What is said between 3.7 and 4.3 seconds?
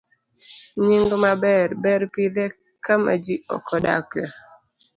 odakie